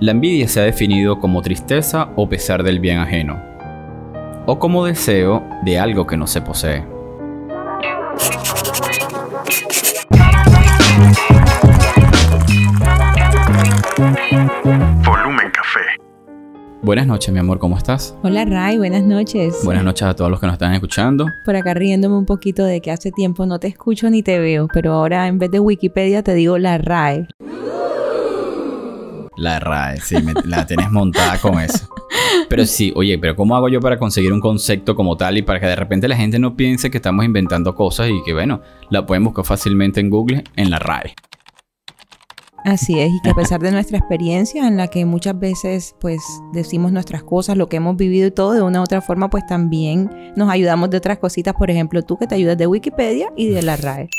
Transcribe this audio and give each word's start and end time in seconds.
La 0.00 0.12
envidia 0.12 0.48
se 0.48 0.58
ha 0.60 0.62
definido 0.62 1.20
como 1.20 1.42
tristeza 1.42 2.08
o 2.16 2.26
pesar 2.26 2.62
del 2.62 2.80
bien 2.80 3.00
ajeno, 3.00 3.38
o 4.46 4.58
como 4.58 4.86
deseo 4.86 5.44
de 5.62 5.78
algo 5.78 6.06
que 6.06 6.16
no 6.16 6.26
se 6.26 6.40
posee. 6.40 6.86
Volumen 15.04 15.50
Café. 15.52 15.80
Buenas 16.80 17.06
noches, 17.06 17.34
mi 17.34 17.40
amor, 17.40 17.58
¿cómo 17.58 17.76
estás? 17.76 18.16
Hola 18.22 18.46
Ray, 18.46 18.78
buenas 18.78 19.02
noches. 19.02 19.60
Buenas 19.64 19.84
noches 19.84 20.04
a 20.04 20.16
todos 20.16 20.30
los 20.30 20.40
que 20.40 20.46
nos 20.46 20.54
están 20.54 20.72
escuchando. 20.72 21.26
Por 21.44 21.56
acá 21.56 21.74
riéndome 21.74 22.16
un 22.16 22.24
poquito 22.24 22.64
de 22.64 22.80
que 22.80 22.90
hace 22.90 23.12
tiempo 23.12 23.44
no 23.44 23.58
te 23.58 23.68
escucho 23.68 24.08
ni 24.08 24.22
te 24.22 24.38
veo, 24.38 24.66
pero 24.72 24.94
ahora 24.94 25.26
en 25.26 25.38
vez 25.38 25.50
de 25.50 25.60
Wikipedia 25.60 26.22
te 26.22 26.32
digo 26.32 26.56
la 26.56 26.78
RAE. 26.78 27.28
La 29.40 29.58
RAE, 29.58 30.00
sí, 30.02 30.16
me- 30.22 30.34
la 30.44 30.66
tienes 30.66 30.90
montada 30.90 31.38
con 31.38 31.58
eso. 31.60 31.88
Pero 32.48 32.66
sí, 32.66 32.92
oye, 32.94 33.18
pero 33.18 33.34
¿cómo 33.36 33.56
hago 33.56 33.68
yo 33.68 33.80
para 33.80 33.98
conseguir 33.98 34.32
un 34.32 34.40
concepto 34.40 34.94
como 34.94 35.16
tal 35.16 35.38
y 35.38 35.42
para 35.42 35.58
que 35.60 35.66
de 35.66 35.76
repente 35.76 36.08
la 36.08 36.16
gente 36.16 36.38
no 36.38 36.56
piense 36.56 36.90
que 36.90 36.98
estamos 36.98 37.24
inventando 37.24 37.74
cosas 37.74 38.08
y 38.10 38.22
que, 38.24 38.34
bueno, 38.34 38.60
la 38.90 39.06
pueden 39.06 39.24
buscar 39.24 39.44
fácilmente 39.46 40.00
en 40.00 40.10
Google 40.10 40.44
en 40.56 40.70
la 40.70 40.78
RAE? 40.78 41.14
Así 42.66 43.00
es, 43.00 43.10
y 43.10 43.20
que 43.22 43.30
a 43.30 43.34
pesar 43.34 43.60
de 43.62 43.70
nuestra 43.72 43.96
experiencia 43.96 44.68
en 44.68 44.76
la 44.76 44.88
que 44.88 45.06
muchas 45.06 45.38
veces 45.38 45.94
pues 45.98 46.20
decimos 46.52 46.92
nuestras 46.92 47.22
cosas, 47.22 47.56
lo 47.56 47.70
que 47.70 47.76
hemos 47.78 47.96
vivido 47.96 48.26
y 48.26 48.30
todo 48.32 48.52
de 48.52 48.60
una 48.60 48.80
u 48.80 48.82
otra 48.82 49.00
forma, 49.00 49.30
pues 49.30 49.46
también 49.46 50.10
nos 50.36 50.50
ayudamos 50.50 50.90
de 50.90 50.98
otras 50.98 51.16
cositas, 51.18 51.54
por 51.54 51.70
ejemplo, 51.70 52.02
tú 52.02 52.18
que 52.18 52.26
te 52.26 52.34
ayudas 52.34 52.58
de 52.58 52.66
Wikipedia 52.66 53.28
y 53.36 53.48
de 53.48 53.62
la 53.62 53.76
RAE. 53.76 54.10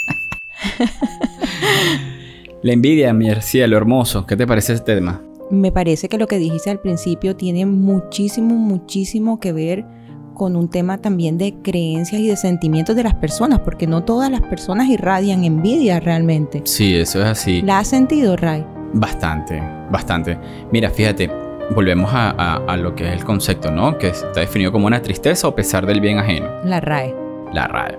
La 2.63 2.73
envidia, 2.73 3.13
mi 3.13 3.33
cielo 3.41 3.77
hermoso, 3.77 4.25
¿qué 4.25 4.35
te 4.35 4.45
parece 4.45 4.73
este 4.73 4.95
tema? 4.95 5.21
Me 5.49 5.71
parece 5.71 6.07
que 6.07 6.17
lo 6.17 6.27
que 6.27 6.37
dijiste 6.37 6.69
al 6.69 6.79
principio 6.79 7.35
tiene 7.35 7.65
muchísimo, 7.65 8.55
muchísimo 8.55 9.39
que 9.39 9.51
ver 9.51 9.85
con 10.33 10.55
un 10.55 10.69
tema 10.69 10.97
también 10.99 11.37
de 11.37 11.55
creencias 11.61 12.21
y 12.21 12.27
de 12.27 12.37
sentimientos 12.37 12.95
de 12.95 13.03
las 13.03 13.15
personas, 13.15 13.59
porque 13.59 13.85
no 13.87 14.03
todas 14.03 14.29
las 14.31 14.41
personas 14.41 14.87
irradian 14.89 15.43
envidia 15.43 15.99
realmente. 15.99 16.61
Sí, 16.65 16.95
eso 16.95 17.19
es 17.21 17.25
así. 17.27 17.61
¿La 17.63 17.79
has 17.79 17.87
sentido, 17.89 18.37
Ray? 18.37 18.65
Bastante, 18.93 19.61
bastante. 19.91 20.37
Mira, 20.71 20.89
fíjate, 20.89 21.29
volvemos 21.75 22.11
a, 22.13 22.29
a- 22.31 22.55
a 22.65 22.77
lo 22.77 22.95
que 22.95 23.07
es 23.09 23.13
el 23.13 23.25
concepto, 23.25 23.71
¿no? 23.71 23.97
Que 23.97 24.07
está 24.09 24.39
definido 24.39 24.71
como 24.71 24.87
una 24.87 25.01
tristeza 25.01 25.47
o 25.47 25.55
pesar 25.55 25.85
del 25.85 25.99
bien 25.99 26.17
ajeno. 26.19 26.47
La 26.63 26.79
RAE. 26.79 27.13
La 27.53 27.67
RAE. 27.67 27.97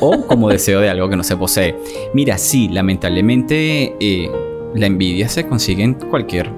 o 0.00 0.26
como 0.26 0.48
deseo 0.48 0.80
de 0.80 0.90
algo 0.90 1.08
que 1.08 1.16
no 1.16 1.22
se 1.22 1.36
posee. 1.36 1.76
Mira, 2.14 2.38
sí, 2.38 2.68
lamentablemente 2.68 3.96
eh, 4.00 4.30
la 4.74 4.86
envidia 4.86 5.28
se 5.28 5.46
consigue 5.46 5.82
en 5.84 5.94
cualquier, 5.94 6.50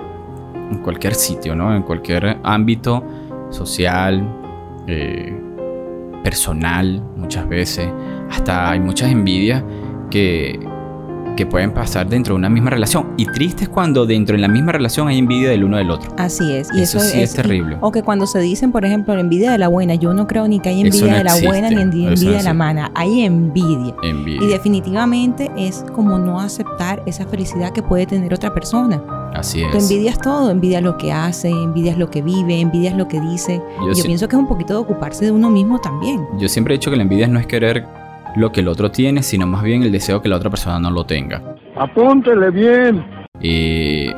en 0.70 0.78
cualquier 0.78 1.14
sitio, 1.14 1.54
¿no? 1.54 1.74
En 1.74 1.82
cualquier 1.82 2.38
ámbito 2.42 3.04
social, 3.50 4.26
eh, 4.86 5.32
personal, 6.22 7.02
muchas 7.16 7.48
veces. 7.48 7.88
Hasta 8.30 8.70
hay 8.70 8.80
muchas 8.80 9.12
envidias 9.12 9.62
que, 10.10 10.58
que 11.34 11.46
pueden 11.46 11.72
pasar 11.72 12.08
dentro 12.08 12.34
de 12.34 12.38
una 12.38 12.48
misma 12.48 12.70
relación. 12.70 13.12
Y 13.16 13.26
triste 13.26 13.64
es 13.64 13.68
cuando 13.68 14.06
dentro 14.06 14.36
de 14.36 14.40
la 14.42 14.48
misma 14.48 14.72
relación 14.72 15.08
hay 15.08 15.18
envidia 15.18 15.50
del 15.50 15.64
uno 15.64 15.76
del 15.76 15.90
otro. 15.90 16.12
Así 16.16 16.52
es. 16.52 16.68
Y 16.74 16.80
Eso 16.82 16.98
eso, 16.98 17.06
sí 17.08 17.20
es 17.20 17.34
terrible. 17.34 17.76
O 17.80 17.90
que 17.92 18.02
cuando 18.02 18.26
se 18.26 18.38
dicen, 18.40 18.72
por 18.72 18.84
ejemplo, 18.84 19.14
la 19.14 19.20
envidia 19.20 19.52
de 19.52 19.58
la 19.58 19.68
buena, 19.68 19.94
yo 19.94 20.14
no 20.14 20.26
creo 20.26 20.46
ni 20.48 20.60
que 20.60 20.68
hay 20.70 20.80
envidia 20.80 21.10
no 21.10 21.16
de 21.18 21.24
la 21.24 21.30
existe. 21.30 21.46
buena 21.48 21.70
ni 21.70 21.82
envidia 21.82 22.10
no 22.10 22.36
de 22.38 22.42
la 22.42 22.54
mala. 22.54 22.90
Hay 22.94 23.22
envidia. 23.22 23.94
Y 24.02 24.08
Envidia. 24.08 24.48
definitivamente 24.48 25.50
es 25.56 25.84
como 25.94 26.18
no 26.18 26.40
aceptar 26.40 27.02
esa 27.06 27.26
felicidad 27.26 27.72
que 27.72 27.82
puede 27.82 28.06
tener 28.06 28.32
otra 28.34 28.52
persona. 28.54 29.02
Así 29.34 29.62
Tú 29.72 29.78
es. 29.78 29.90
envidias 29.90 30.18
todo, 30.20 30.50
envidias 30.50 30.82
lo 30.82 30.96
que 30.96 31.12
hace, 31.12 31.50
envidias 31.50 31.98
lo 31.98 32.08
que 32.10 32.22
vive, 32.22 32.60
envidias 32.60 32.96
lo 32.96 33.08
que 33.08 33.20
dice. 33.20 33.60
Yo 33.80 33.92
Yo, 33.92 34.04
pienso 34.04 34.28
que 34.28 34.36
es 34.36 34.40
un 34.40 34.46
poquito 34.48 34.74
de 34.74 34.78
ocuparse 34.80 35.24
de 35.24 35.32
uno 35.32 35.50
mismo 35.50 35.80
también. 35.80 36.24
Yo 36.38 36.48
siempre 36.48 36.74
he 36.74 36.78
dicho 36.78 36.90
que 36.90 36.96
la 36.96 37.02
envidia 37.02 37.26
no 37.26 37.40
es 37.40 37.46
querer 37.46 37.84
lo 38.36 38.52
que 38.52 38.60
el 38.60 38.68
otro 38.68 38.90
tiene, 38.90 39.22
sino 39.22 39.46
más 39.46 39.62
bien 39.62 39.82
el 39.82 39.92
deseo 39.92 40.20
que 40.20 40.28
la 40.28 40.36
otra 40.36 40.50
persona 40.50 40.78
no 40.78 40.90
lo 40.90 41.04
tenga. 41.04 41.56
Apúntele 41.76 42.50
bien. 42.50 43.04
Y 43.40 44.10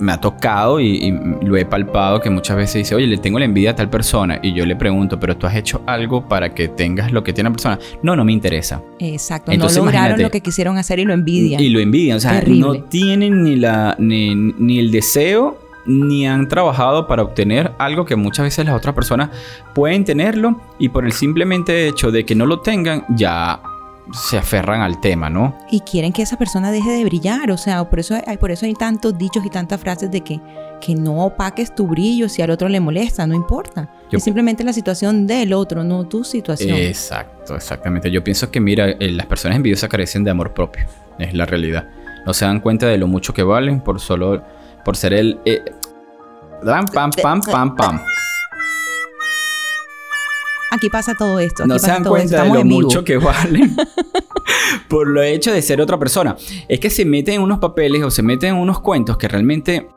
me 0.00 0.12
ha 0.12 0.20
tocado 0.20 0.80
y, 0.80 0.86
y 0.86 1.44
lo 1.44 1.56
he 1.56 1.64
palpado 1.64 2.20
que 2.20 2.30
muchas 2.30 2.56
veces 2.56 2.74
dice, 2.74 2.94
oye, 2.94 3.06
le 3.06 3.18
tengo 3.18 3.38
la 3.38 3.44
envidia 3.44 3.72
a 3.72 3.74
tal 3.74 3.90
persona. 3.90 4.38
Y 4.42 4.52
yo 4.52 4.64
le 4.64 4.76
pregunto, 4.76 5.18
pero 5.18 5.36
tú 5.36 5.46
has 5.46 5.56
hecho 5.56 5.82
algo 5.86 6.26
para 6.26 6.54
que 6.54 6.68
tengas 6.68 7.12
lo 7.12 7.22
que 7.24 7.32
tiene 7.32 7.50
la 7.50 7.54
persona. 7.54 7.78
No, 8.02 8.14
no 8.16 8.24
me 8.24 8.32
interesa. 8.32 8.82
Exacto. 8.98 9.52
Entonces, 9.52 9.78
no 9.78 9.86
lograron 9.86 10.20
lo 10.22 10.30
que 10.30 10.40
quisieron 10.40 10.78
hacer 10.78 10.98
y 10.98 11.04
lo 11.04 11.12
envidian. 11.12 11.62
Y 11.62 11.68
lo 11.68 11.80
envidian. 11.80 12.18
O 12.18 12.20
sea, 12.20 12.38
Terrible. 12.40 12.60
no 12.60 12.84
tienen 12.84 13.42
ni, 13.42 13.56
la, 13.56 13.96
ni, 13.98 14.34
ni 14.34 14.78
el 14.78 14.90
deseo 14.90 15.67
ni 15.88 16.28
han 16.28 16.46
trabajado 16.48 17.06
para 17.08 17.22
obtener 17.22 17.72
algo 17.78 18.04
que 18.04 18.14
muchas 18.14 18.44
veces 18.44 18.64
las 18.66 18.76
otras 18.76 18.94
personas 18.94 19.30
pueden 19.74 20.04
tenerlo 20.04 20.60
y 20.78 20.90
por 20.90 21.04
el 21.04 21.12
simplemente 21.12 21.88
hecho 21.88 22.10
de 22.12 22.24
que 22.24 22.34
no 22.34 22.46
lo 22.46 22.60
tengan 22.60 23.04
ya 23.16 23.60
se 24.12 24.38
aferran 24.38 24.80
al 24.80 25.00
tema, 25.02 25.28
¿no? 25.28 25.54
y 25.70 25.80
quieren 25.80 26.12
que 26.14 26.22
esa 26.22 26.38
persona 26.38 26.70
deje 26.70 26.90
de 26.90 27.04
brillar. 27.04 27.50
O 27.50 27.58
sea, 27.58 27.84
por 27.90 27.98
eso 28.00 28.18
hay, 28.26 28.38
por 28.38 28.50
eso 28.50 28.64
hay 28.64 28.72
tantos 28.74 29.18
dichos 29.18 29.44
y 29.44 29.50
tantas 29.50 29.78
frases 29.80 30.10
de 30.10 30.22
que, 30.22 30.40
que 30.80 30.94
no 30.94 31.24
opaques 31.26 31.74
tu 31.74 31.86
brillo 31.86 32.26
si 32.30 32.40
al 32.40 32.48
otro 32.50 32.70
le 32.70 32.80
molesta, 32.80 33.26
no 33.26 33.34
importa. 33.34 33.90
Yo- 34.10 34.16
es 34.16 34.24
simplemente 34.24 34.64
la 34.64 34.72
situación 34.72 35.26
del 35.26 35.52
otro, 35.52 35.84
no 35.84 36.06
tu 36.06 36.24
situación. 36.24 36.74
Exacto, 36.78 37.54
exactamente. 37.56 38.10
Yo 38.10 38.24
pienso 38.24 38.50
que, 38.50 38.60
mira, 38.60 38.88
eh, 38.90 39.10
las 39.10 39.26
personas 39.26 39.56
envidiosas 39.56 39.90
carecen 39.90 40.24
de 40.24 40.30
amor 40.30 40.54
propio. 40.54 40.86
Es 41.18 41.34
la 41.34 41.44
realidad. 41.44 41.88
No 42.24 42.32
se 42.32 42.46
dan 42.46 42.60
cuenta 42.60 42.86
de 42.86 42.96
lo 42.96 43.08
mucho 43.08 43.34
que 43.34 43.42
valen 43.42 43.80
por 43.80 44.00
solo. 44.00 44.42
Por 44.88 44.96
ser 44.96 45.12
el. 45.12 45.38
eh, 45.44 45.62
pam, 46.64 46.86
pam, 46.86 47.10
pam, 47.10 47.42
pam, 47.42 47.76
pam. 47.76 48.00
Aquí 50.70 50.88
pasa 50.88 51.14
todo 51.14 51.38
esto. 51.40 51.64
Aquí 51.64 51.68
No 51.68 51.78
se 51.78 51.88
dan 51.88 52.04
cuenta 52.04 52.44
de 52.44 52.48
lo 52.48 52.64
mucho 52.64 53.04
que 53.04 53.18
valen 53.18 53.76
por 54.88 55.06
lo 55.06 55.22
hecho 55.22 55.52
de 55.52 55.60
ser 55.60 55.82
otra 55.82 55.98
persona. 55.98 56.36
Es 56.70 56.80
que 56.80 56.88
se 56.88 57.04
meten 57.04 57.34
en 57.34 57.42
unos 57.42 57.58
papeles 57.58 58.02
o 58.02 58.10
se 58.10 58.22
meten 58.22 58.54
en 58.54 58.62
unos 58.62 58.80
cuentos 58.80 59.18
que 59.18 59.28
realmente 59.28 59.90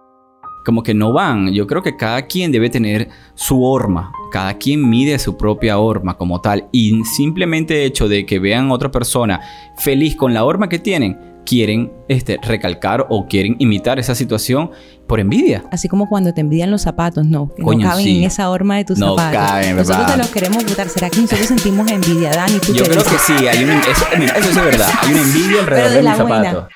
como 0.66 0.84
que 0.84 0.94
no 0.94 1.14
van. 1.14 1.54
Yo 1.54 1.68
creo 1.68 1.82
que 1.82 1.96
cada 1.96 2.24
quien 2.24 2.52
debe 2.52 2.70
tener 2.70 3.08
su 3.34 3.64
horma. 3.64 4.12
Cada 4.30 4.58
quien 4.58 4.90
mide 4.90 5.18
su 5.20 5.38
propia 5.38 5.78
horma 5.78 6.18
como 6.18 6.42
tal. 6.42 6.68
Y 6.74 7.02
simplemente 7.06 7.86
hecho 7.86 8.10
de 8.10 8.26
que 8.26 8.40
vean 8.40 8.70
a 8.70 8.74
otra 8.74 8.92
persona 8.92 9.40
feliz 9.78 10.18
con 10.18 10.34
la 10.34 10.44
horma 10.44 10.68
que 10.68 10.80
tienen, 10.80 11.31
quieren 11.46 11.92
este, 12.08 12.38
recalcar 12.44 13.06
o 13.10 13.28
quieren 13.28 13.56
imitar 13.60 14.00
esa 14.00 14.16
situación 14.16 14.72
por 15.08 15.20
envidia. 15.20 15.64
Así 15.72 15.88
como 15.88 16.08
cuando 16.08 16.34
te 16.34 16.42
envidian 16.42 16.72
los 16.72 16.82
zapatos, 16.84 17.26
no. 17.26 17.54
Que 17.56 17.64
Coño, 17.64 17.84
no 17.84 17.90
caben 17.90 18.04
sí. 18.06 18.20
en 18.20 18.24
esa 18.26 18.50
horma 18.50 18.78
de 18.78 18.86
tus 18.86 18.98
No 19.00 19.16
zapatos. 19.16 19.40
caben, 19.50 19.76
nosotros 19.76 19.98
¿verdad? 19.98 20.12
te 20.14 20.18
los 20.20 20.28
queremos 20.30 20.66
botar. 20.66 20.90
¿Será 20.90 21.10
que 21.10 21.20
nosotros 21.22 21.48
sentimos 21.48 21.92
envidia, 21.92 22.32
Dani? 22.32 22.60
¿Tú 22.60 22.74
Yo 22.74 22.84
creo 22.86 23.04
dices? 23.04 23.12
que 23.14 23.20
sí, 23.40 23.48
hay 23.48 23.64
un, 23.64 23.72
eso, 23.72 24.06
mira, 24.18 24.34
eso 24.38 24.52
sí 24.52 24.60
es 24.60 24.66
verdad. 24.66 24.90
Hay 25.02 25.14
una 25.14 25.22
envidia 25.22 25.60
alrededor 25.62 25.90
de 25.90 25.96
de, 25.98 26.02
mis 26.10 26.18
buena. 26.20 26.44
zapatos. 26.52 26.74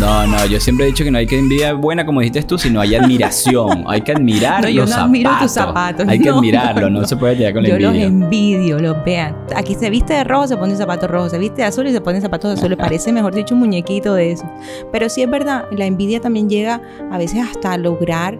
No, 0.00 0.26
no, 0.26 0.44
yo 0.46 0.58
siempre 0.58 0.86
he 0.86 0.88
dicho 0.88 1.04
que 1.04 1.10
no 1.10 1.18
hay 1.18 1.26
que 1.26 1.38
envidia 1.38 1.74
buena, 1.74 2.04
como 2.04 2.20
dijiste 2.20 2.42
tú, 2.42 2.58
sino 2.58 2.80
hay 2.80 2.94
admiración. 2.96 3.84
Hay 3.86 4.00
que 4.00 4.12
admirar 4.12 4.62
No, 4.62 4.68
yo 4.68 4.80
los 4.82 4.90
no 4.90 4.96
zapatos. 4.96 5.06
admiro 5.08 5.30
tus 5.40 5.50
zapatos, 5.52 6.08
Hay 6.08 6.18
que 6.18 6.28
no, 6.30 6.36
admirarlo, 6.36 6.90
no, 6.90 7.06
se 7.06 7.16
puede 7.16 7.36
tirar 7.36 7.52
con 7.52 7.62
la 7.62 7.68
Yo 7.68 7.78
los 7.78 7.94
envidia. 7.94 8.06
envidio, 8.06 8.78
los 8.80 9.04
vean. 9.04 9.36
Aquí 9.54 9.74
se 9.74 9.90
viste 9.90 10.14
de 10.14 10.24
rojo, 10.24 10.48
se 10.48 10.56
pone 10.56 10.74
zapatos 10.76 11.08
rojos. 11.10 11.30
Se 11.30 11.38
viste 11.38 11.56
de 11.62 11.64
azul 11.68 11.86
y 11.86 11.92
se 11.92 12.00
pone 12.00 12.20
zapatos 12.20 12.58
azules. 12.58 12.78
Parece, 12.78 13.12
mejor 13.12 13.34
dicho, 13.34 13.54
un 13.54 13.60
muñequito 13.60 14.14
de 14.14 14.32
eso. 14.32 14.44
Pero 14.90 15.08
sí 15.08 15.22
es 15.22 15.30
verdad, 15.30 15.66
la 15.70 15.84
envidia 15.84 16.20
también 16.20 16.48
llega 16.48 16.80
a 17.10 17.18
veces 17.18 17.40
hasta 17.48 17.76
lograr 17.76 18.38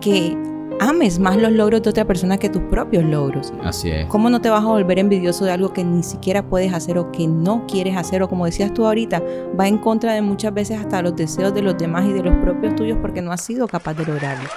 que 0.00 0.36
ames 0.80 1.18
más 1.18 1.36
los 1.36 1.52
logros 1.52 1.82
de 1.82 1.90
otra 1.90 2.04
persona 2.04 2.38
que 2.38 2.48
tus 2.48 2.62
propios 2.62 3.04
logros. 3.04 3.52
Así 3.62 3.90
es. 3.90 4.06
¿Cómo 4.06 4.30
no 4.30 4.40
te 4.40 4.50
vas 4.50 4.62
a 4.62 4.66
volver 4.66 4.98
envidioso 4.98 5.44
de 5.44 5.52
algo 5.52 5.72
que 5.72 5.84
ni 5.84 6.02
siquiera 6.02 6.42
puedes 6.42 6.72
hacer 6.72 6.98
o 6.98 7.10
que 7.12 7.26
no 7.26 7.66
quieres 7.66 7.96
hacer? 7.96 8.22
O 8.22 8.28
como 8.28 8.44
decías 8.46 8.72
tú 8.74 8.86
ahorita, 8.86 9.22
va 9.58 9.68
en 9.68 9.78
contra 9.78 10.12
de 10.14 10.22
muchas 10.22 10.52
veces 10.54 10.80
hasta 10.80 11.02
los 11.02 11.14
deseos 11.16 11.54
de 11.54 11.62
los 11.62 11.76
demás 11.78 12.04
y 12.06 12.12
de 12.12 12.22
los 12.22 12.34
propios 12.36 12.74
tuyos 12.76 12.98
porque 13.00 13.22
no 13.22 13.32
has 13.32 13.40
sido 13.42 13.66
capaz 13.68 13.94
de 13.94 14.06
lograrlo. 14.06 14.48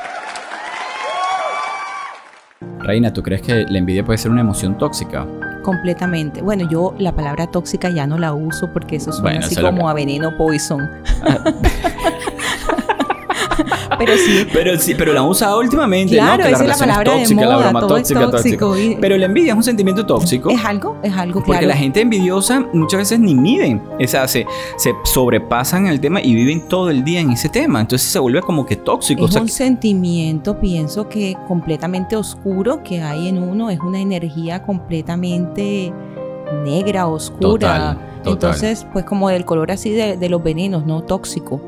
Reina, 2.80 3.12
¿tú 3.12 3.24
crees 3.24 3.42
que 3.42 3.66
la 3.68 3.78
envidia 3.80 4.04
puede 4.06 4.18
ser 4.18 4.32
una 4.32 4.42
emoción 4.42 4.78
tóxica? 4.78 5.26
Completamente. 5.64 6.42
Bueno, 6.44 6.68
yo 6.70 6.94
la 7.00 7.16
palabra 7.16 7.48
tóxica 7.48 7.90
ya 7.90 8.06
no 8.06 8.20
la 8.20 8.34
uso 8.34 8.72
porque 8.72 8.98
eso 8.98 9.12
suena 9.12 9.32
Bueno, 9.32 9.46
así 9.48 9.56
como 9.56 9.86
que- 9.86 9.90
a 9.90 9.94
veneno 9.94 10.38
poison. 10.38 10.88
Pero 13.98 14.14
sí, 14.18 14.46
Pero 14.54 14.80
sí, 14.80 14.96
pero 14.96 15.14
la 15.14 15.22
han 15.22 15.28
usado 15.28 15.60
últimamente, 15.60 16.14
Claro, 16.16 16.44
¿no? 16.44 16.50
Que 16.50 16.54
esa 16.54 16.64
es 16.64 16.70
la 16.70 16.78
palabra 16.78 17.12
de 17.14 17.20
tóxica, 17.20 17.42
la 17.42 17.48
moda, 17.48 17.58
broma 17.70 17.80
todo 17.82 17.98
es 17.98 18.04
tóxica, 18.08 18.32
tóxico, 18.32 18.68
tóxica. 18.70 18.94
y- 18.94 18.98
Pero 19.02 19.18
la 19.18 19.26
envidia 19.26 19.52
es 19.52 19.58
un 19.58 19.64
sentimiento 19.64 20.06
tóxico. 20.06 20.50
es 20.50 20.64
algo, 20.66 20.98
es 21.04 21.14
algo 21.14 21.40
Porque 21.40 21.52
claro. 21.52 21.68
la 21.68 21.76
gente 21.78 22.02
envidiosa 22.02 22.66
muchas 22.74 23.00
veces 23.00 23.20
ni 23.20 23.36
miden, 23.36 23.82
o 24.04 24.08
sea, 24.08 24.28
se, 24.28 24.46
se 24.78 24.94
sobrepasan 25.04 25.88
el 25.88 26.00
tema 26.00 26.22
y 26.22 26.34
viven 26.36 26.68
todo 26.68 26.90
el 26.90 27.04
día 27.04 27.20
en 27.20 27.32
ese 27.32 27.50
tema, 27.50 27.82
entonces 27.82 28.10
se 28.10 28.20
vuelve 28.20 28.42
como 28.42 28.66
que 28.66 28.76
tóxico. 28.76 29.24
o 29.24 29.26
Es 29.26 29.34
sea, 29.34 29.42
un 29.42 29.50
sentimiento, 29.50 30.60
pienso 30.60 31.10
que 31.10 31.36
completamente 31.48 32.16
oscuro 32.16 32.84
que 32.84 33.02
hay 33.02 33.28
en 33.28 33.42
uno, 33.42 33.70
es 33.70 33.80
una 33.80 34.00
energía 34.00 34.62
completamente 34.64 35.92
negra, 36.64 37.08
oscura. 37.08 37.40
Total, 37.42 37.98
total. 38.24 38.34
Entonces, 38.34 38.86
pues 38.94 39.06
como 39.06 39.30
del 39.30 39.46
color 39.46 39.72
así 39.72 39.90
de, 39.92 40.18
de 40.18 40.30
los 40.30 40.44
venenos, 40.44 40.86
no 40.86 41.02
tóxico. 41.02 41.60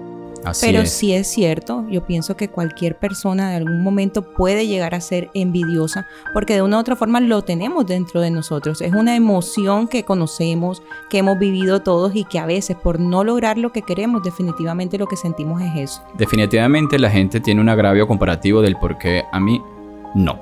Así 0.48 0.66
Pero 0.66 0.84
es. 0.84 0.92
sí 0.94 1.14
es 1.14 1.28
cierto, 1.28 1.86
yo 1.90 2.06
pienso 2.06 2.38
que 2.38 2.48
cualquier 2.48 2.98
persona 2.98 3.50
de 3.50 3.58
algún 3.58 3.84
momento 3.84 4.22
puede 4.22 4.66
llegar 4.66 4.96
a 4.96 5.02
ser 5.02 5.30
envidiosa 5.34 6.08
porque 6.34 6.54
de 6.54 6.62
una 6.62 6.78
u 6.78 6.80
otra 6.80 6.96
forma 6.96 7.20
lo 7.20 7.42
tenemos 7.42 7.86
dentro 7.86 8.22
de 8.22 8.32
nosotros. 8.32 8.82
Es 8.82 8.94
una 8.94 9.16
emoción 9.16 9.88
que 9.88 10.04
conocemos, 10.04 10.82
que 11.10 11.18
hemos 11.18 11.38
vivido 11.38 11.82
todos 11.82 12.16
y 12.16 12.24
que 12.24 12.40
a 12.40 12.46
veces 12.46 12.78
por 12.78 13.00
no 13.00 13.24
lograr 13.24 13.58
lo 13.58 13.74
que 13.74 13.82
queremos, 13.82 14.24
definitivamente 14.24 14.98
lo 14.98 15.08
que 15.08 15.18
sentimos 15.18 15.62
es 15.62 15.76
eso. 15.76 16.04
Definitivamente 16.18 16.98
la 16.98 17.10
gente 17.10 17.42
tiene 17.42 17.60
un 17.60 17.70
agravio 17.70 18.08
comparativo 18.08 18.62
del 18.62 18.78
por 18.78 18.98
qué 18.98 19.24
a 19.32 19.40
mí 19.40 19.62
no. 20.16 20.40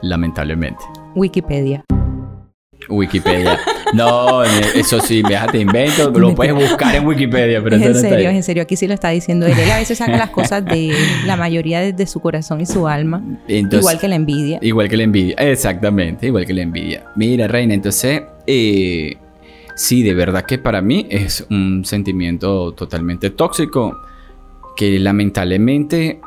Lamentablemente. 0.00 0.84
Wikipedia. 1.14 1.84
Wikipedia. 2.88 3.58
No, 3.94 4.42
eso 4.42 5.00
sí, 5.00 5.22
te 5.50 5.58
invento, 5.58 6.10
lo 6.10 6.34
puedes 6.34 6.54
buscar 6.54 6.94
en 6.94 7.06
Wikipedia, 7.06 7.62
pero 7.62 7.76
Es 7.76 7.82
en 7.82 7.92
no 7.92 7.96
está 7.96 8.08
serio, 8.08 8.30
es 8.30 8.36
en 8.36 8.42
serio. 8.42 8.62
Aquí 8.62 8.76
sí 8.76 8.86
lo 8.86 8.94
está 8.94 9.10
diciendo 9.10 9.46
él. 9.46 9.58
Él 9.58 9.70
a 9.70 9.78
veces 9.78 9.98
saca 9.98 10.16
las 10.16 10.30
cosas 10.30 10.64
de 10.64 10.92
la 11.26 11.36
mayoría 11.36 11.80
desde 11.80 12.06
su 12.06 12.20
corazón 12.20 12.60
y 12.60 12.66
su 12.66 12.88
alma. 12.88 13.22
Entonces- 13.48 13.80
igual 13.80 13.98
que 13.98 14.08
la 14.08 14.16
envidia. 14.16 14.58
Igual 14.62 14.88
que 14.88 14.96
la 14.96 15.02
envidia, 15.04 15.34
exactamente, 15.36 16.26
igual 16.26 16.44
que 16.46 16.54
la 16.54 16.62
envidia. 16.62 17.04
Mira, 17.16 17.46
Reina, 17.46 17.74
entonces, 17.74 18.22
eh, 18.46 19.16
sí, 19.76 20.02
de 20.02 20.14
verdad 20.14 20.44
que 20.44 20.58
para 20.58 20.80
mí 20.80 21.06
es 21.10 21.46
un 21.50 21.84
sentimiento 21.84 22.72
totalmente 22.72 23.30
tóxico 23.30 23.96
que 24.76 24.98
lamentablemente 24.98 26.20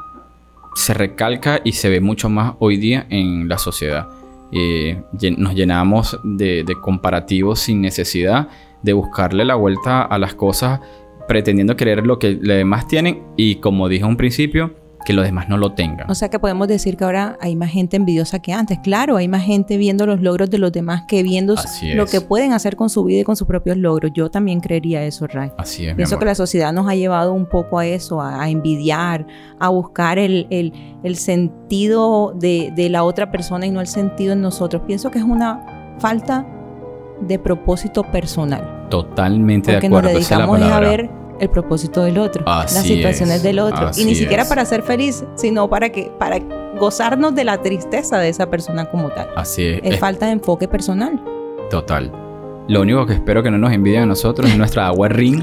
se 0.75 0.94
recalca 0.94 1.60
y 1.63 1.74
se 1.74 1.90
ve 1.90 2.02
mucho 2.02 2.30
más 2.30 2.54
hoy 2.60 2.78
día 2.78 3.08
en 3.10 3.50
la 3.50 3.58
sociedad. 3.58 4.08
Eh, 4.52 5.02
nos 5.38 5.56
llenamos 5.56 6.18
de, 6.24 6.64
de 6.64 6.76
comparativos 6.82 7.60
sin 7.60 7.82
necesidad 7.82 8.48
de 8.82 8.94
buscarle 8.94 9.44
la 9.44 9.56
vuelta 9.56 10.02
a 10.02 10.18
las 10.18 10.36
cosas 10.36 10.80
pretendiendo 11.28 11.76
querer 11.76 12.06
lo 12.06 12.20
que 12.20 12.32
los 12.32 12.58
demás 12.58 12.88
tienen. 12.88 13.24
Y 13.36 13.56
como 13.56 13.90
dije 13.90 14.04
a 14.04 14.08
un 14.08 14.18
principio, 14.18 14.74
que 15.07 15.13
los 15.13 15.24
demás 15.24 15.48
no 15.48 15.56
lo 15.57 15.71
tengan. 15.71 16.09
O 16.12 16.15
sea 16.15 16.30
que 16.30 16.38
podemos 16.38 16.68
decir 16.68 16.98
que 16.98 17.06
ahora 17.06 17.38
hay 17.39 17.56
más 17.56 17.69
gente 17.71 17.95
envidiosa 17.95 18.39
que 18.39 18.51
antes. 18.51 18.77
Claro, 18.80 19.15
hay 19.15 19.30
más 19.30 19.44
gente 19.44 19.77
viendo 19.77 20.06
los 20.06 20.21
logros 20.21 20.50
de 20.50 20.57
los 20.57 20.71
demás 20.71 21.04
que 21.07 21.24
viendo 21.24 21.56
lo 21.95 22.06
que 22.06 22.19
pueden 22.19 22.51
hacer 22.51 22.75
con 22.75 22.89
su 22.89 23.06
vida 23.06 23.21
y 23.21 23.24
con 23.24 23.38
sus 23.38 23.48
propios 23.48 23.77
logros. 23.77 24.12
Yo 24.13 24.30
también 24.30 24.59
creería 24.59 25.01
eso, 25.04 25.25
Ray. 25.27 25.51
Así 25.57 25.88
es. 25.88 25.95
Pienso 25.95 26.19
que 26.19 26.25
la 26.25 26.36
sociedad 26.36 26.74
nos 26.74 26.88
ha 26.89 26.95
llevado 26.95 27.31
un 27.33 27.45
poco 27.45 27.80
a 27.80 27.86
eso, 27.86 28.21
a, 28.21 28.44
a 28.44 28.50
envidiar, 28.50 29.25
a 29.59 29.69
buscar 29.69 30.19
el, 30.19 30.45
el- 30.50 30.74
el 31.04 31.15
sentido 31.15 32.33
de, 32.36 32.74
de 32.75 32.89
la 32.89 33.03
otra 33.03 33.31
persona 33.31 33.65
y 33.65 33.71
no 33.71 33.80
el 33.81 33.88
sentido 33.88 34.33
en 34.33 34.42
nosotros. 34.42 34.81
Pienso 34.86 35.10
que 35.12 35.19
es 35.19 35.24
una 35.25 35.95
falta 36.00 36.45
de 37.21 37.39
propósito 37.39 38.03
personal. 38.12 38.86
Totalmente 38.89 39.71
Porque 39.71 39.86
de 39.88 39.89
nos 39.89 40.00
acuerdo. 40.00 40.19
es 40.19 40.30
la 40.31 40.38
dedicamos 40.38 40.57
a 40.57 40.60
palabra. 40.63 40.89
ver 40.89 41.10
el 41.39 41.50
propósito 41.50 42.04
del 42.04 42.18
otro, 42.18 42.44
las 42.45 42.75
Así 42.78 42.95
situaciones 42.95 43.38
es, 43.38 43.44
del 43.44 43.60
otro. 43.60 43.88
así 43.88 44.01
y 44.01 44.06
ni 44.06 44.16
siquiera 44.16 44.44
es. 44.44 44.50
para 44.50 44.66
ser 44.66 44.81
feliz, 44.84 45.24
sino 45.36 45.69
para 45.69 45.89
que 45.89 46.12
para 46.18 46.39
gozarnos 46.80 47.34
de 47.36 47.44
la 47.44 47.62
tristeza 47.62 48.19
de 48.19 48.30
esa 48.30 48.50
persona 48.50 48.86
como 48.86 49.10
tal. 49.10 49.28
Así 49.36 49.63
es. 49.66 49.80
Es 49.84 49.94
es 49.95 50.00
falta 50.00 50.25
de 50.28 50.34
enfoque 50.34 50.68
personal. 50.68 51.19
total. 51.69 52.12
Lo 52.68 52.81
único 52.81 53.06
que 53.06 53.13
espero 53.13 53.42
que 53.44 53.50
no 53.50 53.57
nos 53.57 53.72
envidien 53.72 54.04
a 54.04 54.06
nosotros 54.06 54.50
es 54.50 54.57
nuestra 54.57 54.88
agua 54.88 55.07
ring, 55.07 55.42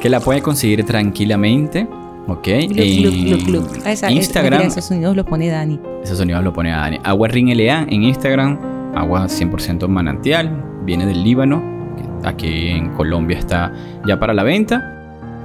que 0.00 0.08
la 0.08 0.20
pueden 0.20 0.42
conseguir 0.42 0.84
tranquilamente. 0.86 1.86
¿Ok? 2.28 2.44
Gluc, 2.46 2.78
en 2.78 3.24
gluc, 3.26 3.42
gluc. 3.46 3.86
Esa- 3.86 4.06
es- 4.08 4.12
Instagram. 4.14 4.62
esos 4.62 4.84
sonidos 4.84 5.14
los 5.16 5.26
pone 5.26 5.48
Dani. 5.50 5.78
Ese 6.02 6.14
sonido 6.16 6.40
lo 6.40 6.52
pone 6.52 6.70
Dani. 6.70 6.98
Agua 7.04 7.28
Ring 7.28 7.50
LA 7.50 7.82
en 7.88 8.04
Instagram. 8.04 8.58
Agua 8.94 9.26
100% 9.28 9.86
manantial. 9.88 10.64
Viene 10.84 11.04
del 11.04 11.22
Líbano. 11.22 11.62
Aquí 12.24 12.68
en 12.68 12.90
Colombia 12.90 13.38
está 13.38 13.72
ya 14.06 14.18
para 14.18 14.32
la 14.32 14.42
venta. 14.44 15.01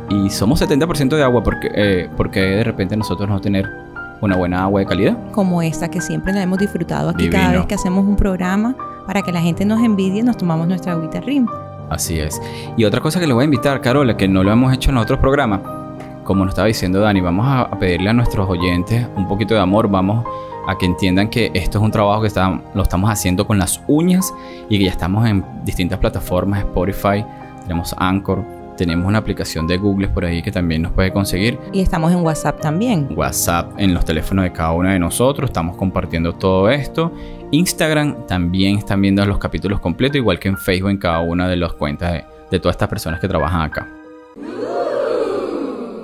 Y 0.10 0.30
somos 0.30 0.62
70% 0.62 1.16
de 1.16 1.24
agua 1.24 1.44
porque, 1.44 1.70
eh, 1.74 2.10
porque 2.16 2.40
de 2.42 2.64
repente 2.64 2.96
nosotros 2.96 3.28
no 3.30 3.40
tener 3.42 3.66
una 4.22 4.36
buena 4.36 4.64
agua 4.64 4.80
de 4.82 4.86
calidad. 4.88 5.18
como 5.32 5.62
esta 5.62 5.90
que 5.90 6.02
siempre 6.02 6.34
la 6.34 6.42
hemos 6.42 6.58
disfrutado 6.58 7.10
aquí 7.10 7.30
cada 7.30 7.52
vez 7.52 7.66
que 7.68 7.76
hacemos 7.76 8.06
un 8.06 8.16
programa 8.16 8.76
para 9.06 9.22
que 9.22 9.32
la 9.32 9.40
gente 9.42 9.64
nos 9.64 9.80
envidie 9.84 10.24
nos 10.24 10.38
tomamos 10.38 10.68
nuestra 10.68 10.94
agüita 10.94 11.20
rim 11.22 11.46
Así 11.90 12.20
es. 12.20 12.42
Y 12.76 12.84
otra 12.84 13.00
cosa 13.00 13.18
que 13.20 13.28
le 13.28 13.34
voy 13.34 13.44
a 13.44 13.46
invitar, 13.46 13.80
Carola, 13.80 14.18
que 14.18 14.28
no 14.28 14.44
lo 14.44 14.52
hemos 14.52 14.74
hecho 14.74 14.90
en 14.92 14.98
otros 14.98 15.20
programas, 15.20 15.62
como 16.26 16.44
nos 16.44 16.52
estaba 16.52 16.68
diciendo 16.68 17.00
Dani, 17.00 17.22
vamos 17.22 17.46
a, 17.48 17.62
a 17.62 17.80
pedirle 17.80 18.10
a 18.10 18.14
nuestros 18.14 18.50
oyentes 18.50 19.08
un 19.16 19.26
poquito 19.28 19.54
de 19.54 19.62
amor, 19.62 19.88
vamos 19.90 20.26
a 20.68 20.78
que 20.78 20.86
entiendan 20.86 21.30
que 21.30 21.50
esto 21.54 21.78
es 21.78 21.84
un 21.86 21.92
trabajo 21.92 22.22
que 22.22 22.28
está- 22.28 22.60
lo 22.74 22.84
estamos 22.84 23.10
haciendo 23.10 23.48
con 23.48 23.58
las 23.58 23.80
uñas 23.88 24.34
y 24.68 24.78
que 24.80 24.84
ya 24.86 24.92
estamos 24.92 25.26
en 25.28 25.46
distintas 25.64 25.98
plataformas, 26.00 26.60
Spotify, 26.60 27.24
tenemos 27.64 27.96
Anchor, 27.98 28.44
tenemos 28.78 29.06
una 29.06 29.18
aplicación 29.18 29.68
de 29.68 29.78
Google 29.78 30.08
por 30.08 30.24
ahí 30.24 30.42
que 30.42 30.52
también 30.52 30.84
nos 30.84 30.94
puede 30.94 31.12
conseguir. 31.12 31.60
y 31.74 31.82
estamos 31.82 32.12
en 32.12 32.20
WhatsApp 32.20 32.62
también 32.62 33.08
WhatsApp 33.16 33.74
en 33.78 33.94
los 33.94 34.06
teléfonos 34.06 34.44
de 34.44 34.52
cada 34.52 34.72
uno 34.72 34.90
de 34.90 35.00
nosotros. 35.00 35.50
Estamos 35.50 35.76
compartiendo 35.76 36.34
todo 36.34 36.70
esto. 36.70 37.12
Instagram 37.52 38.28
también 38.28 38.78
están 38.78 39.02
viendo 39.02 39.26
los 39.26 39.38
capítulos 39.38 39.80
completos, 39.80 40.18
igual 40.18 40.40
que 40.40 40.48
en 40.48 40.58
Facebook 40.58 40.92
en 40.92 40.98
cada 40.98 41.20
una 41.20 41.48
de 41.48 41.56
las 41.56 41.74
cuentas 41.74 42.14
de, 42.14 42.26
de 42.52 42.60
todas 42.60 42.76
estas 42.76 42.90
personas 42.90 43.20
que 43.20 43.28
trabajan 43.28 43.62
acá. 43.62 43.88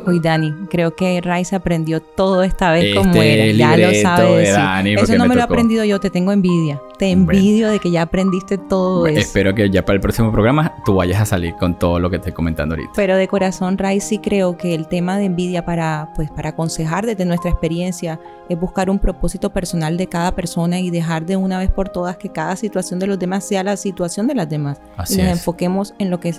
Uy, 0.05 0.19
Dani, 0.19 0.51
creo 0.69 0.95
que 0.95 1.21
Rice 1.21 1.55
aprendió 1.55 2.01
todo 2.01 2.43
esta 2.43 2.71
vez 2.71 2.85
Este 2.85 2.95
como 2.95 3.21
era. 3.21 3.45
Ya 3.53 3.77
lo 3.77 3.93
sabe 4.01 4.29
de 4.29 4.37
decir. 4.37 4.55
Dani, 4.55 4.93
Eso 4.95 5.17
no 5.17 5.23
me 5.23 5.29
me 5.29 5.35
lo 5.35 5.41
he 5.41 5.43
aprendido 5.43 5.83
yo, 5.83 5.99
te 5.99 6.09
tengo 6.09 6.31
envidia. 6.31 6.81
Te 6.97 7.09
envidio 7.09 7.69
de 7.69 7.79
que 7.79 7.91
ya 7.91 8.03
aprendiste 8.03 8.57
todo 8.57 9.07
eso. 9.07 9.19
Espero 9.19 9.53
que 9.53 9.69
ya 9.69 9.83
para 9.83 9.95
el 9.95 10.01
próximo 10.01 10.31
programa 10.31 10.75
tú 10.85 10.95
vayas 10.95 11.21
a 11.21 11.25
salir 11.25 11.55
con 11.55 11.77
todo 11.77 11.99
lo 11.99 12.09
que 12.09 12.17
estoy 12.17 12.31
comentando 12.31 12.75
ahorita. 12.75 12.91
Pero 12.95 13.17
de 13.17 13.27
corazón, 13.27 13.77
Ray, 13.77 13.99
sí 13.99 14.19
creo 14.19 14.57
que 14.57 14.75
el 14.75 14.87
tema 14.87 15.17
de 15.17 15.25
envidia 15.25 15.65
para, 15.65 16.09
pues, 16.15 16.29
para 16.31 16.49
aconsejar 16.49 17.05
desde 17.05 17.25
nuestra 17.25 17.49
experiencia 17.51 18.19
es 18.49 18.59
buscar 18.59 18.89
un 18.89 18.99
propósito 18.99 19.51
personal 19.51 19.97
de 19.97 20.07
cada 20.07 20.35
persona 20.35 20.79
y 20.79 20.89
dejar 20.89 21.25
de 21.25 21.35
una 21.35 21.57
vez 21.59 21.71
por 21.71 21.89
todas 21.89 22.17
que 22.17 22.29
cada 22.29 22.55
situación 22.55 22.99
de 22.99 23.07
los 23.07 23.19
demás 23.19 23.45
sea 23.45 23.63
la 23.63 23.77
situación 23.77 24.27
de 24.27 24.35
las 24.35 24.49
demás. 24.49 24.81
Así 24.97 25.15
y 25.15 25.17
nos 25.17 25.27
es. 25.27 25.33
enfoquemos 25.33 25.93
en 25.97 26.09
lo 26.09 26.19
que 26.19 26.33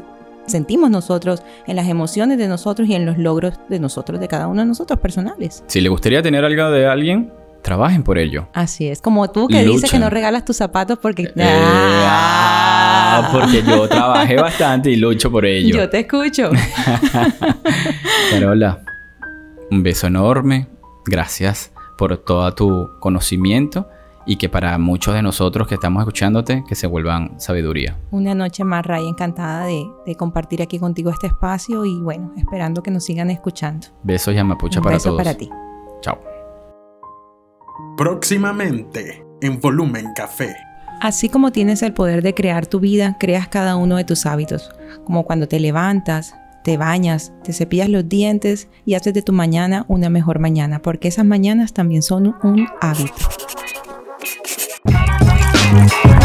sentimos 0.46 0.91
nosotros, 0.91 1.43
en 1.67 1.76
las 1.76 1.88
emociones 1.88 2.38
de 2.38 2.49
nosotros 2.49 2.88
y 2.88 2.94
en 2.94 3.06
los 3.06 3.19
logros 3.19 3.55
de 3.69 3.79
nosotros, 3.79 4.20
de 4.20 4.29
cada 4.29 4.46
uno 4.46 4.62
de 4.62 4.67
nosotros 4.67 4.99
personales. 4.99 5.64
Si 5.67 5.81
le 5.81 5.88
gustaría 5.88 6.23
tener 6.23 6.44
algo 6.44 6.70
de 6.70 6.87
alguien, 6.87 7.32
trabajen 7.62 8.02
por 8.02 8.19
ello. 8.19 8.46
Así 8.52 8.88
es. 8.88 9.00
Como 9.00 9.31
tú 9.31 9.49
que 9.49 9.64
dices 9.64 9.91
que 9.91 9.99
no 9.99 10.11
regalas 10.11 10.44
tus 10.44 10.56
zapatos 10.56 10.99
porque... 10.99 11.25
Eh, 11.35 12.05
ah, 12.06 13.31
porque 13.32 13.62
yo 13.62 13.88
trabajé 13.88 14.37
bastante 14.37 14.91
y 14.91 14.96
lucho 14.96 15.31
por 15.31 15.46
ello. 15.46 15.76
Yo 15.76 15.88
te 15.88 16.00
escucho. 16.00 16.50
Carola, 18.31 18.82
un 19.70 19.82
beso 19.82 20.06
enorme. 20.06 20.69
Gracias 21.06 21.72
por 21.96 22.17
todo 22.19 22.55
tu 22.55 22.91
conocimiento 23.01 23.89
y 24.27 24.37
que 24.37 24.49
para 24.49 24.77
muchos 24.79 25.15
de 25.15 25.23
nosotros 25.23 25.67
que 25.69 25.75
estamos 25.75 26.01
escuchándote, 26.01 26.65
que 26.67 26.75
se 26.75 26.87
vuelvan 26.87 27.39
sabiduría. 27.39 27.97
Una 28.11 28.35
noche 28.35 28.65
más, 28.65 28.85
Ray, 28.87 29.07
encantada 29.07 29.67
de, 29.67 29.85
de 30.07 30.15
compartir 30.17 30.63
aquí 30.63 30.79
contigo 30.79 31.11
este 31.11 31.27
espacio 31.27 31.85
y 31.85 32.01
bueno, 32.01 32.33
esperando 32.37 32.83
que 32.83 32.91
nos 32.91 33.05
sigan 33.05 33.31
escuchando. 33.31 33.87
Besos 34.03 34.35
y 34.35 34.39
amapucha 34.39 34.81
Un 34.81 34.85
para 34.85 34.97
beso 34.97 35.11
todos. 35.11 35.23
para 35.23 35.35
ti. 35.35 35.51
Chao. 36.01 36.19
Próximamente 37.97 39.25
en 39.41 39.61
Volumen 39.61 40.07
Café. 40.15 40.55
Así 41.01 41.29
como 41.29 41.53
tienes 41.53 41.83
el 41.83 41.93
poder 41.93 42.23
de 42.23 42.35
crear 42.35 42.67
tu 42.67 42.81
vida, 42.81 43.17
creas 43.19 43.49
cada 43.49 43.77
uno 43.77 43.97
de 43.97 44.05
tus 44.05 44.27
hábitos, 44.27 44.71
como 45.05 45.25
cuando 45.25 45.49
te 45.49 45.61
levantas, 45.61 46.35
te 46.63 46.77
bañas, 46.79 47.33
te 47.43 47.53
cepillas 47.53 47.91
los 47.91 48.09
dientes 48.09 48.69
y 48.87 48.95
haces 48.95 49.13
de 49.13 49.23
tu 49.23 49.33
mañana 49.33 49.85
una 49.89 50.09
mejor 50.09 50.39
mañana, 50.39 50.81
porque 50.81 51.09
esas 51.09 51.27
mañanas 51.27 51.75
también 51.75 52.03
son 52.03 52.37
un 52.43 52.67
hábito. 52.81 53.13
Thank 55.86 56.24